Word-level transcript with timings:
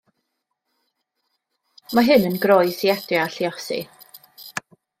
Mae 1.99 2.09
hyn 2.09 2.27
yn 2.31 2.39
groes 2.47 2.81
i 2.89 2.93
adio 2.97 3.23
a 3.27 3.29
lluosi. 3.37 3.79